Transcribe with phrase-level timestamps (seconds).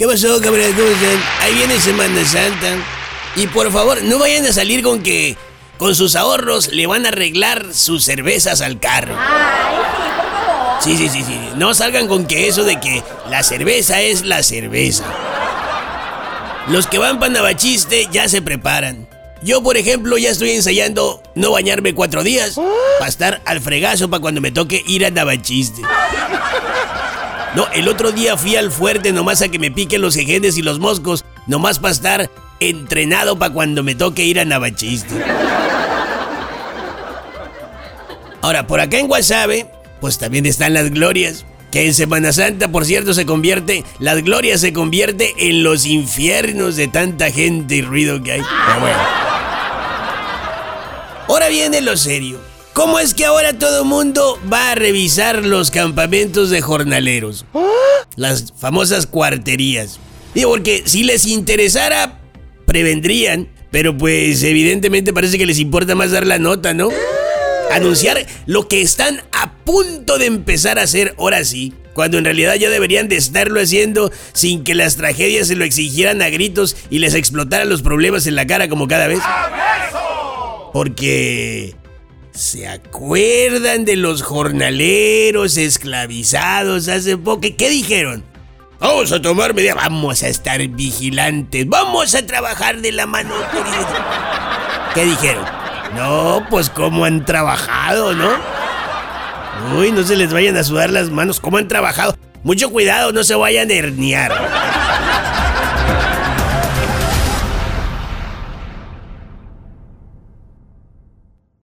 [0.00, 0.72] ¿Qué pasó, cabrón?
[0.72, 1.22] ¿Cómo están?
[1.42, 2.74] Ahí viene Semana Santa.
[3.36, 5.36] Y por favor, no vayan a salir con que
[5.76, 9.14] con sus ahorros le van a arreglar sus cervezas al carro.
[9.18, 10.82] Ay, sí, por favor.
[10.82, 11.38] Sí, sí, sí, sí.
[11.56, 15.04] No salgan con que eso de que la cerveza es la cerveza.
[16.68, 19.06] Los que van para Navachiste ya se preparan.
[19.42, 22.58] Yo, por ejemplo, ya estoy ensayando no bañarme cuatro días
[22.98, 25.82] para estar al fregazo para cuando me toque ir a Navachiste.
[27.54, 30.62] No, el otro día fui al fuerte nomás a que me piquen los ejenes y
[30.62, 35.14] los moscos, nomás para estar entrenado para cuando me toque ir a Navachiste.
[38.42, 39.66] Ahora, por acá en Guasave,
[40.00, 41.44] pues también están las glorias.
[41.70, 46.74] Que en Semana Santa, por cierto, se convierte, las glorias se convierte en los infiernos
[46.74, 48.40] de tanta gente y ruido que hay.
[48.40, 48.98] Pero bueno.
[51.28, 52.49] Ahora viene lo serio.
[52.72, 57.44] ¿Cómo es que ahora todo mundo va a revisar los campamentos de jornaleros?
[58.16, 59.98] Las famosas cuarterías.
[60.34, 62.20] Digo, porque si les interesara,
[62.66, 63.48] prevendrían.
[63.70, 66.88] Pero pues evidentemente parece que les importa más dar la nota, ¿no?
[67.70, 71.72] Anunciar lo que están a punto de empezar a hacer ahora sí.
[71.94, 76.22] Cuando en realidad ya deberían de estarlo haciendo sin que las tragedias se lo exigieran
[76.22, 79.20] a gritos y les explotaran los problemas en la cara como cada vez.
[80.72, 81.76] Porque...
[82.32, 87.48] ¿Se acuerdan de los jornaleros esclavizados hace poco?
[87.56, 88.24] ¿Qué dijeron?
[88.78, 93.34] Vamos a tomar medidas, vamos a estar vigilantes, vamos a trabajar de la mano.
[94.94, 95.44] ¿Qué dijeron?
[95.94, 98.30] No, pues cómo han trabajado, ¿no?
[99.76, 102.16] Uy, no se les vayan a sudar las manos, cómo han trabajado.
[102.42, 104.32] Mucho cuidado, no se vayan a herniar.